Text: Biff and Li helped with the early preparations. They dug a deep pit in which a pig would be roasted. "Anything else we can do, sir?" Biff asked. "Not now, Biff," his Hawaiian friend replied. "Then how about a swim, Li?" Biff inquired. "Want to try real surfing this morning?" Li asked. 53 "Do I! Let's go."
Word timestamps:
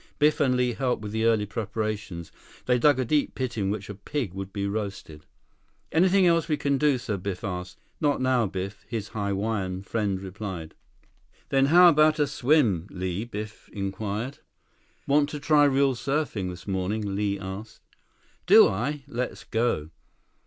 Biff 0.17 0.39
and 0.39 0.57
Li 0.57 0.73
helped 0.73 1.03
with 1.03 1.11
the 1.11 1.25
early 1.25 1.45
preparations. 1.45 2.31
They 2.65 2.79
dug 2.79 2.97
a 2.99 3.05
deep 3.05 3.35
pit 3.35 3.55
in 3.55 3.69
which 3.69 3.87
a 3.87 3.93
pig 3.93 4.33
would 4.33 4.51
be 4.51 4.65
roasted. 4.65 5.27
"Anything 5.91 6.25
else 6.25 6.47
we 6.47 6.57
can 6.57 6.79
do, 6.79 6.97
sir?" 6.97 7.17
Biff 7.17 7.43
asked. 7.43 7.77
"Not 7.99 8.19
now, 8.19 8.47
Biff," 8.47 8.83
his 8.87 9.09
Hawaiian 9.09 9.83
friend 9.83 10.19
replied. 10.19 10.73
"Then 11.49 11.67
how 11.67 11.87
about 11.87 12.17
a 12.17 12.25
swim, 12.25 12.87
Li?" 12.89 13.25
Biff 13.25 13.69
inquired. 13.71 14.39
"Want 15.05 15.29
to 15.29 15.39
try 15.39 15.65
real 15.65 15.93
surfing 15.93 16.49
this 16.49 16.67
morning?" 16.67 17.15
Li 17.15 17.37
asked. 17.39 17.81
53 18.47 18.55
"Do 18.55 18.67
I! 18.69 19.03
Let's 19.07 19.43
go." 19.43 19.91